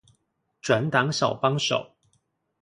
[0.63, 1.93] 轉檔小幫手